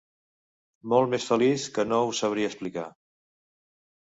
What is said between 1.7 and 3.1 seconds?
que no us sabria explicar